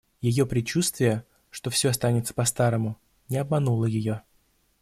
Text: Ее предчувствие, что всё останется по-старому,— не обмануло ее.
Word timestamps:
Ее 0.19 0.47
предчувствие, 0.47 1.27
что 1.51 1.69
всё 1.69 1.91
останется 1.91 2.33
по-старому,— 2.33 2.97
не 3.29 3.37
обмануло 3.37 3.85
ее. 3.85 4.23